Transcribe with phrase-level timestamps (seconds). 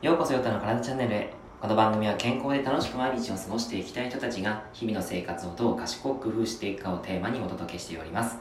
[0.00, 1.34] ようこそヨタの体チャンネルへ。
[1.60, 8.38] この番組は健康で楽しく毎日を過ごしていきたい人たちが日々の生活をどう賢く工夫していくかをテーマにお届けしております。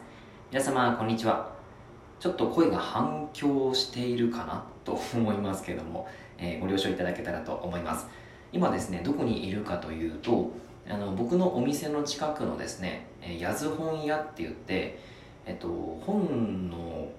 [0.50, 1.52] 皆様こんにちは。
[2.22, 4.64] ちょっと声が反響しているかな？
[4.86, 6.08] と思いますけども、
[6.38, 8.08] えー、ご了承いただけたらと思います。
[8.54, 10.52] 今ですねどこにいるかというと
[10.90, 13.08] あの僕のお店の近くのですね
[13.40, 15.00] やず本屋って言って
[15.46, 15.68] えっと
[16.06, 17.10] 本の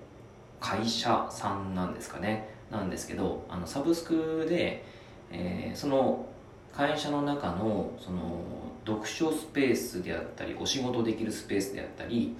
[0.60, 2.56] 会社さんなんですかね。
[2.70, 4.84] なんですけどあのサブスクで、
[5.30, 6.26] えー、その
[6.74, 8.44] 会社の中のその
[8.86, 12.36] 読書スペースであったりお仕事できるスペースであったり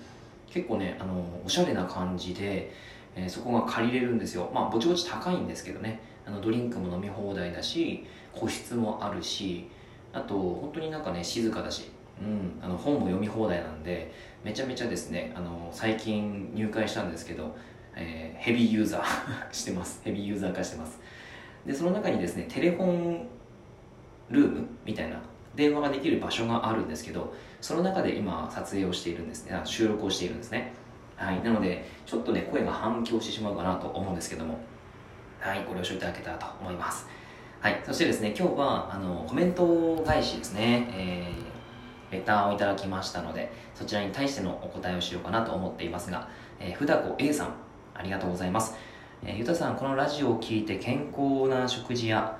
[0.50, 2.72] 結構ねあのおしゃれな感じで、
[3.16, 4.50] えー、そこが借りれるんですよ。
[4.52, 6.00] まあぼちぼち高いんですけどね。
[6.27, 9.70] あのドリンクも飲み放題だし個室もあるし
[10.12, 11.91] あと本当になんかね静かだし、
[12.21, 14.12] うん、あの本も読み放題なんで
[14.45, 17.55] めちゃめちゃですねあの最近入会したんですけど
[17.98, 19.05] えー、ヘビーユーザー
[19.53, 20.00] してます。
[20.05, 21.00] ヘビーユーザー化してます。
[21.67, 23.28] でその中にですねテレフォン
[24.31, 25.20] ルームみたいな
[25.55, 29.61] 電話ができる場所があるんですけどその中で今撮影をしているんですね。
[29.65, 30.72] 収録をしているんですね。
[31.17, 31.43] はい。
[31.43, 34.59] なのでちょっとね声が反響してしまうかなと思うんですけども。
[35.41, 35.65] はい。
[35.65, 37.06] ご了承いただけたらと思います
[37.61, 46.28] はいそしてですね今日はあのコメント返しですね、えー、レターをいただきましたのでそちらに対してのお答えをしようかなと思っていますが、
[46.61, 47.55] えー、ふだこ A さん
[47.95, 48.77] ありがとうございます。
[49.25, 52.39] えー、ゆたさん、このラジオを聞いて健康な食事や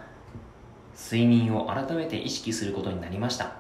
[0.97, 3.57] 睡眠を改めて意識することになりました。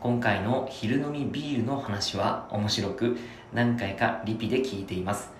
[0.00, 3.18] 今回の昼飲みビールの話は面白く
[3.52, 5.30] 何回かリピで聞いています。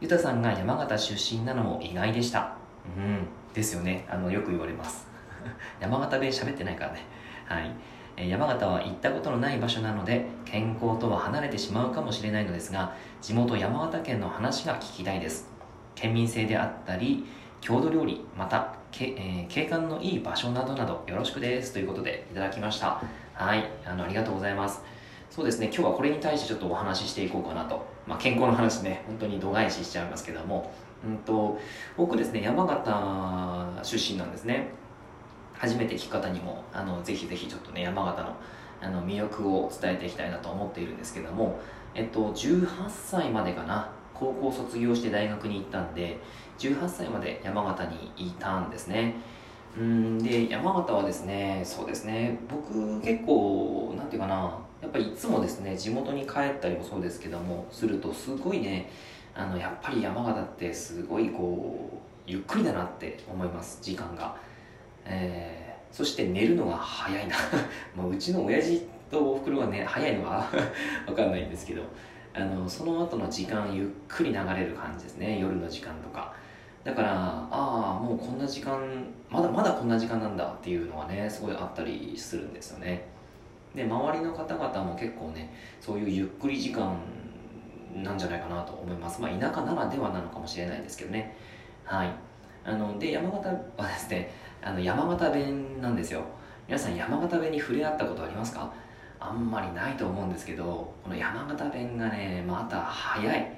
[0.00, 2.56] ゆたさんが山形出身なのも意外でした。
[2.96, 4.06] うん、ですよね。
[4.08, 5.06] あの、よく言われます。
[5.80, 7.00] 山形弁喋ってないからね。
[7.46, 7.70] はい。
[8.28, 15.48] 山形は行ったことのない場所なので健康とは離れてしまうかもしれないのですが地元山形県の話が聞きたいです。
[15.94, 17.24] 県民性であったり
[17.60, 21.72] 郷土料理またけ、えー、景観のいい場所などなどよろしくです。
[21.72, 23.02] ということでいただきました。
[23.34, 23.70] はい。
[23.86, 24.82] あのありがとうございます。
[25.30, 25.66] そうですね。
[25.66, 29.04] 今日はこれに対してちょっとお話ししていこうかなと、まあ、健康の話ね。
[29.06, 30.72] 本当に度外視しちゃいますけども、
[31.04, 31.58] うんと
[31.96, 34.68] 僕ですね山形出身なんですね。
[35.54, 38.34] 初めて聞く方にもあのぜひぜひちょっとね山形の
[38.82, 41.60] あの魅力を伝えていきたいなと思っているんですけども、
[41.94, 46.18] えっと、18歳までかな高校卒業して大学に行ったんで
[46.58, 49.16] 18歳まで山形にいたんですね。
[49.78, 58.90] うんで山形はですねそうですね僕結構なんていうかなやっぱりいつもですね地元に帰ったりもそうですけどもするとすごいね
[59.40, 61.96] あのやっぱり山形ってすごいこう
[62.26, 64.36] ゆっくりだなって思います時間が。
[65.06, 67.34] えー、そして寝るのが早いな。
[67.96, 70.46] まあうちの親父とおふくろはね早いのは
[71.08, 71.82] わかんないんですけど。
[72.32, 75.40] あのその後の時間ゆっくり流れる感じですね。
[75.40, 76.32] 夜の時間とか。
[76.84, 77.12] だから
[77.50, 78.80] ああもうこんな時間
[79.28, 83.04] まだまだこんな時間なんだっていうのはねすごいあったりするんですよね。
[83.74, 86.96] で周りの方々も結構ねそういうゆっくり時間
[87.94, 89.20] なんじゃないかなと思います。
[89.20, 91.36] まあ田舎ならではなのかもしれないですけどね。
[91.84, 92.10] はい。
[92.64, 94.30] あので山形はですね
[94.62, 96.22] あの山形弁なんですよ。
[96.66, 98.72] 皆さん山形弁に触れ合ったことありますか？
[99.18, 103.52] あんまりないと思うんですけどこの山形弁がねまた早い。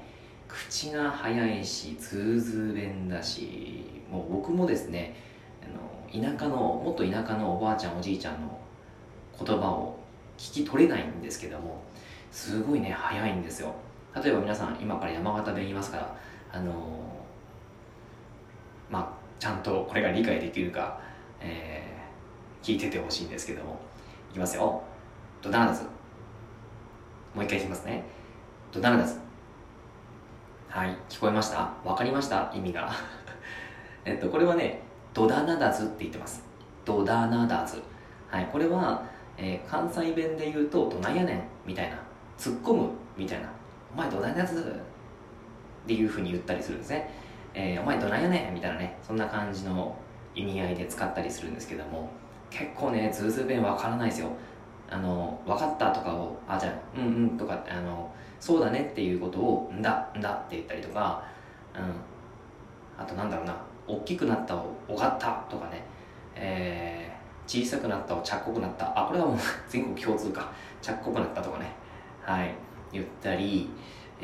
[0.48, 5.16] 口が早いしズーズー弁だしもう僕もですね
[5.62, 8.60] あの田舎のもっと田舎のおばあちゃんおじいちゃんの
[9.38, 9.98] 言葉を
[10.36, 11.82] 聞き取れないんですけども
[12.30, 13.74] すごいね早いんですよ。
[14.14, 16.16] 例えば皆さん今から山形弁言いますから
[16.52, 16.72] あの
[18.90, 19.08] まあ
[19.38, 21.00] ちゃんとこれが理解できるか、
[21.40, 23.80] えー、聞いててほしいんですけども。
[24.30, 24.82] いきますよ。
[25.42, 25.82] ドダナダズ
[27.34, 28.02] もう一回いきますね。
[28.72, 29.18] ドダナダズ
[30.70, 30.96] はい。
[31.10, 31.74] 聞こえました？
[31.84, 32.50] わかりました？
[32.54, 32.90] 意味が。
[34.06, 34.80] えっとこれはね
[35.12, 36.42] ドダナダズって言ってます。
[36.86, 37.82] ドダナダズ
[38.30, 38.46] はい。
[38.50, 39.02] これは、
[39.36, 41.42] えー、関西弁で言うとどないやねん？
[41.66, 41.96] みたいな。
[42.38, 42.88] 突っ込む？
[43.18, 43.50] みたいな。
[43.94, 44.82] お前どないやつ
[45.84, 47.10] っていうふうに言ったりするんですね。
[47.54, 49.94] えー、お前どないやねんみたいなねそんな感じの
[50.34, 52.08] 意味合いで使ったりするんですけども
[52.48, 54.28] 結構ねズーズー弁わからないですよ。
[54.88, 61.22] あの分かったとかをあじゃあうんうんとかあのそうだねっていうことをんだんだって言ったりとか、
[61.74, 63.56] うん、あとなんだろうな
[63.86, 65.82] 大きくなったをおがったとかね、
[66.34, 68.98] えー、小さくなったをちゃっこくなった。
[68.98, 69.38] あこれはもう
[69.68, 70.50] 全国共通か。
[70.80, 71.72] ちゃっこくなったとかね。
[72.22, 72.54] はい。
[72.92, 73.70] 言ったり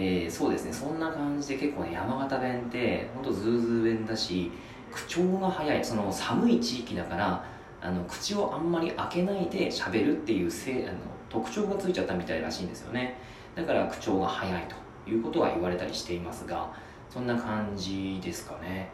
[0.01, 0.73] えー、そうですね。
[0.73, 4.53] そんな感じで結構ね山形弁ってほんとズーズー弁だし
[4.93, 5.85] 口調が早い。
[5.85, 7.45] その寒い地域だから
[7.81, 10.99] あの口をあんまり開けないで喋るっていうせあの
[11.29, 13.19] 特徴がついちゃったみたいらしいんですよね。
[13.57, 14.69] だから口調が早い
[15.05, 16.73] ということが言われたりしていますが
[17.11, 18.91] そんな感じですかね。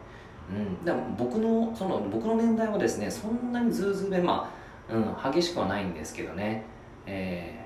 [0.49, 4.51] うん、だ僕のその僕の年代はですねそんなにズーズー弁ま
[4.89, 6.63] あ、うん、激しくはないんですけどね、
[7.05, 7.64] えー、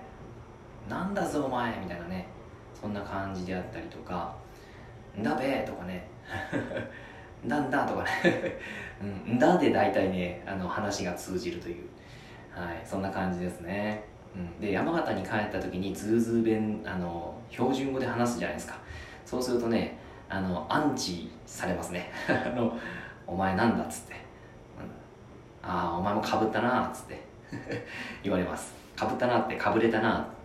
[0.90, 2.28] なんだぞお前みたいなね
[2.80, 4.36] そんな感じであったりとか
[5.18, 6.08] 「んだべ」とかね
[7.46, 8.10] 「なんだ」とかね
[9.02, 11.86] 「うん、だ」で大体ねあの話が通じるという、
[12.52, 14.04] はい、そんな感じですね、
[14.36, 18.76] うん、で山形に帰った時にズーズー弁あの標準語で話すじゃないですか。
[19.26, 19.98] そうするとね
[20.28, 22.12] あのアンチされますね。
[22.28, 22.76] あの
[23.28, 23.84] お前なんだ？
[23.84, 24.14] っつって、
[25.64, 27.30] うん、ああお前もかぶったなっつって。
[28.24, 30.39] 言われますかぶったなってかぶれたなって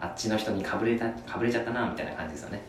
[0.00, 2.62] あっちの人にかぶれたかぶれちゃったなみたいな感じですよね。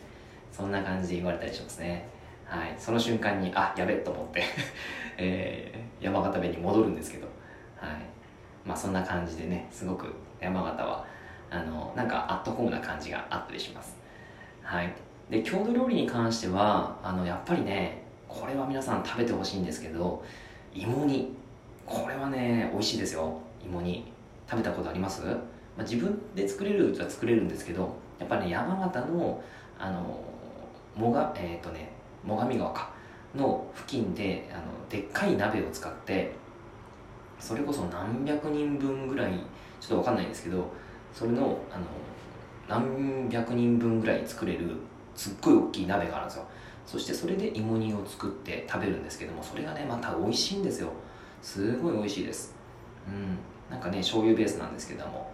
[0.52, 2.06] そんな感じで言われたりしますね。
[2.44, 2.74] はい。
[2.78, 4.44] その瞬間にあやべえと思って
[5.16, 7.26] えー、山形弁に戻るんですけど。
[7.76, 7.90] はい。
[8.64, 11.04] まあそんな感じでねすごく山形は
[11.50, 13.96] あのなんかアットホームな感じがあったりします。
[14.62, 14.92] はい。
[15.30, 20.22] で郷土料理に関してはあのやっぱりねこれは皆さん食べてほしいんですけど
[20.74, 21.34] 芋煮。
[21.86, 23.38] これはね美味しいですよ。
[23.64, 24.12] 芋煮。
[24.48, 25.22] 食べたことあります、
[25.76, 29.42] まあ、自分で作れるじゃ作れるんですけどやっぱ、ね、山形の
[29.78, 30.20] あの
[30.94, 31.92] もがえっ、ー、とね
[32.26, 32.90] 最上川か
[33.34, 36.32] の付近であのでっかい鍋を使って
[37.40, 39.32] それこそ何百人分ぐらい
[39.80, 40.70] ちょっと分かんないんですけど
[41.12, 41.84] それのあの
[42.68, 44.76] 何百人分ぐらい作れる
[45.14, 46.46] すっごい大きい鍋があるんですよ。
[46.86, 50.90] そしてそれで芋煮を作って食べるんですけどもそれがねまた美味しいんですよ。
[51.40, 52.54] すごい美味しいです。
[53.08, 53.38] うん。
[53.70, 55.31] なんかね醤油ベースなんですけども、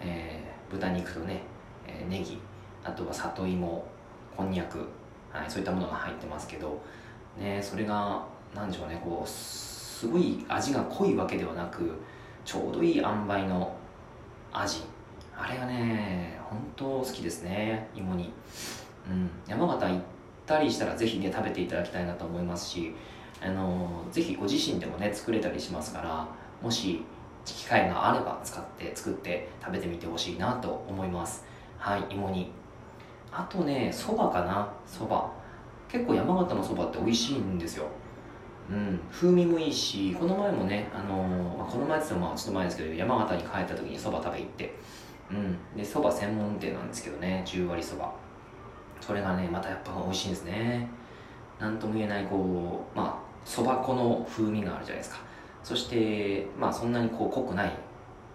[0.00, 1.42] えー、豚肉とね、
[1.86, 2.38] えー、ネギ
[2.84, 3.84] あとは里芋
[4.36, 4.78] こんにゃく、
[5.30, 6.80] はい、そういったものが入ってますけど
[7.38, 8.24] ねそれが
[8.54, 11.92] 何でしょうねこうすごい味が濃いわけではなく
[12.44, 13.76] ちょうどいい塩梅の
[14.52, 14.82] 味。
[15.36, 18.30] あれがね本当好きですね芋煮
[19.10, 20.00] うん、山形行っ
[20.46, 22.94] たりしたらぜひね食べていただきたいなと思いますし
[23.42, 26.28] あのぜひご自身でもね作れたりしますから
[26.62, 27.02] もし
[27.44, 31.44] 機会があれば使って作って食べてみてほしいなと思います。
[31.78, 32.50] はい芋煮。
[33.32, 34.72] あとねそばかな。
[34.86, 35.30] そば。
[35.88, 37.86] 結構山形のそばって美味しいんですよ。
[38.70, 44.74] うん、風味もいいしこの前もね、あのー、まあ、この前って言ってもちょっと前ですけど山形に帰った時にそば食べ行って。
[45.30, 48.12] うんでそば専門店なんですけどね10割そば。
[49.00, 50.88] それがねまたやっぱ美味しいんですね。
[51.58, 55.29] 何とも言えないこうまあそば粉の風味があるじゃないですか。
[55.62, 57.72] そしてまあそんなにこう濃くない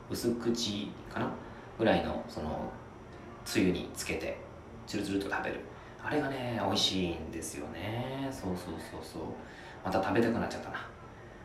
[0.09, 1.29] 薄口かな？
[1.77, 2.71] ぐらいのその
[3.43, 4.37] つゆにつけて
[4.87, 5.59] チュルチュルと食べる。
[6.03, 8.29] あれがね美味しいんですよね。
[8.31, 9.21] そうそうそうそう。
[9.83, 10.87] また食べたくなっちゃったな。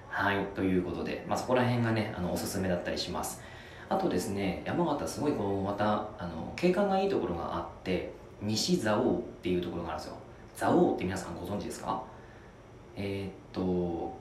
[0.08, 3.42] はいということで、まあ、そこら辺がねあのおすすめだったりします。
[3.88, 8.12] あとですね山形すごいこのまたあの景観がいいところがあって
[8.42, 10.16] 西蔵王っていうところがあるんですよ。
[10.58, 12.02] 蔵王って皆さんご存知ですか？
[12.96, 14.14] えー、っと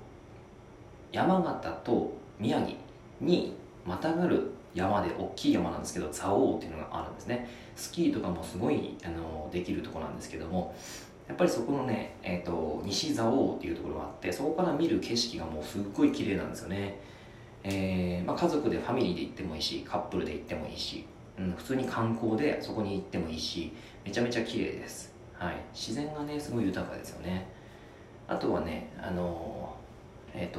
[1.11, 2.77] 山形と宮城
[3.21, 7.49] にまたがる山で大きい山なんですけど蔵王っていうのがあるんですね。
[7.75, 10.75] スキーとかもすごいあのできるとこなんですけども
[11.27, 16.99] やっぱりそこのね、えーと、西蔵王っていうところがあってそこから見る景色がもうすっごい綺麗なんですよね、
[17.63, 21.05] えーまあ、家族でファミリーで行ってもいいしカップルで行ってもいいし、
[21.37, 23.71] うん、普通に観光でそこに行ってもいいし
[24.03, 27.47] めちゃめちゃ綺麗です、はい、自然がねすごい豊かですよね。
[28.27, 29.58] あとはねあの、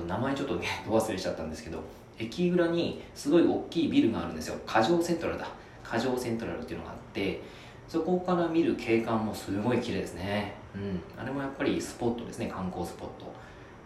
[0.00, 1.82] と名前ちょっとね忘れしちゃったんですけど
[2.18, 4.56] 駅裏にすごい大きいビルがあるんですよ。
[4.66, 5.48] 過剰セントラルだ。
[5.82, 7.42] 過剰セントラルっていうのがあって
[7.88, 10.54] そこから見る景観もすごい綺麗ですね。
[10.74, 11.00] うん。
[11.20, 12.46] あれもやっぱりスポットですね。
[12.46, 13.32] 観光スポット。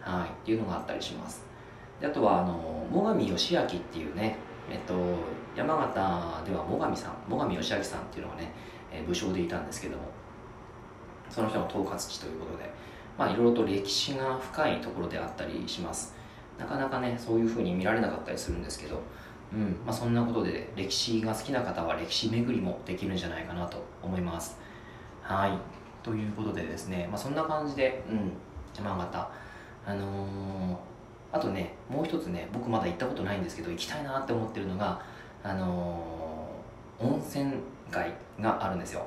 [0.01, 0.29] はい。
[0.29, 1.43] っていうのがあったりします。
[1.99, 4.35] であとはあの最上義明っていうね
[4.69, 4.93] えっと
[5.55, 5.93] 山形
[6.45, 8.51] では最上さん最上義明さんっていうのがね
[8.91, 10.03] え武将でいたんですけども
[11.29, 12.69] その人の統括地ということで。
[13.17, 16.15] まあいろいろと歴史が深いところであったりします。
[16.57, 19.01] なかなかねそういうふうに見られなかったりするんですけど
[19.53, 24.57] うんまあ、そんなことで歴史が好きな方は歴史巡りもできるんじゃないかなと思います。
[25.21, 25.51] はい。
[26.03, 28.31] ということでですね、まあ、そんな感じで、うん、
[28.75, 29.29] 山形
[29.85, 30.77] あのー、
[31.31, 35.01] あとねもう一つね僕まだ行ったことないんですけど行きたいなって思ってるのが
[35.43, 37.53] あのー、温泉
[37.89, 39.05] 街があるんですよ。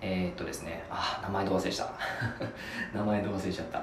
[0.00, 0.84] えー、っとですね。
[0.90, 1.92] あ名前ど忘れした。
[2.94, 3.82] 名前ど忘れちゃった。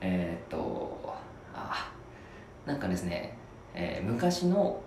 [0.00, 1.14] えー、っと
[1.54, 1.90] あ
[2.66, 3.36] なんかですね、
[3.74, 4.80] えー、昔の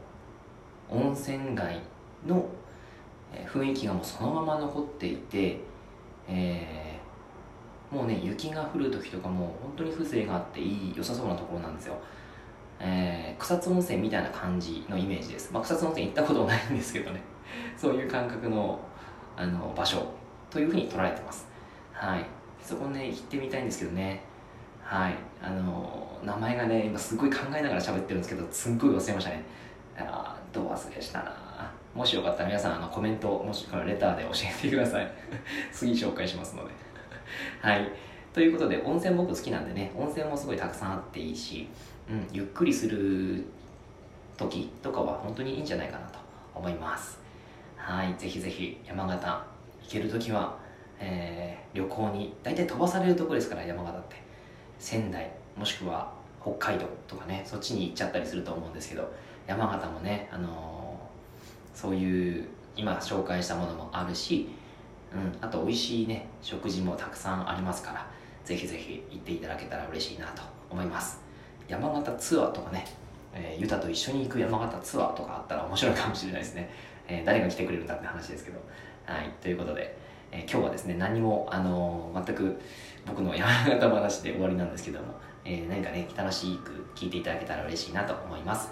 [0.89, 1.79] 温泉街
[2.25, 2.45] の
[3.45, 5.59] 雰囲気がもうそのまま残っていて、
[6.27, 11.95] えー、もうね雪が降る時とかも本当に風情があっていい良さそうなところなんですよ。
[12.81, 17.21] えー、草津温泉みたいな感じのイメージです、まあ、草津温泉行ったことないんですけどね。
[17.75, 18.79] そういう感覚の
[19.35, 20.18] あの場所。
[20.49, 21.47] というふうに捉えてます。
[21.93, 22.25] はい。
[22.61, 24.21] そこね行ってみたいんですけどね。
[24.81, 25.15] はい。
[25.41, 29.43] あの名前がね今すごい考えながら喋ってるんですけどすっごい忘れましたね。
[29.97, 31.49] あどう忘れしたな。
[31.93, 35.11] もしよかったら皆さんあのコメントもしくはレターで教えてください。
[35.71, 36.71] 次紹介しますので。
[37.61, 37.91] はい。
[38.33, 41.67] ということで温泉僕好きなんでね温泉もすごいたくさんあっていいし、
[42.09, 43.43] うん、ゆっくりする
[44.37, 46.19] 時とかは本当にいいんじゃないかなと
[46.55, 47.19] 思います。
[47.75, 48.15] はい。
[48.17, 49.43] ぜひぜひ山形
[49.83, 50.57] 行ける時は、
[50.99, 54.29] えー、旅行に大体飛ばされるとこですから山形って。
[54.79, 59.11] 仙台もしくは北海道とかねそっちに行っちゃったりすると思うんですけど
[59.45, 64.47] 山形もね、あのー、そういう今紹介したものもあるし、
[65.13, 68.07] うん、あと美味しいね食事もたくさんありますから
[68.45, 71.19] ぜひぜひ行っていただけたら嬉しいなと思います。
[71.67, 72.87] 山形ツアーとかね、
[73.33, 76.71] えー、ユタと一緒に行く山形ツアーとかあったら面白いかもしれないですね、
[77.07, 78.59] えー、誰が来てくれるんだって話ですけど。
[79.09, 79.97] はいということで、
[80.31, 82.61] えー、今日はですね何も、あの全く
[83.07, 88.69] 僕の山形話で終わりなんですけども、え何かね楽しく聞いていただけたら嬉しいなと思います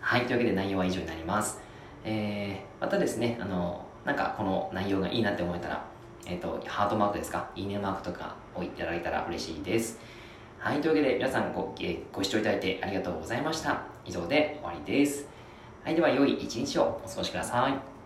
[0.00, 1.60] はいというわけで内容は以上になります
[2.04, 5.86] えまたですねあのなんかこの内容がいいなって思えたら
[6.26, 9.98] えっ、ー、と、ハートマークですか、いいねマークとかをいただいたら嬉しいです。
[10.58, 13.82] はい、というわけで皆さんごえご視聴いただいてありがとうございました。
[14.04, 15.26] 以上で終わりです。
[15.82, 17.99] はい、では良い一日をお過ごしください。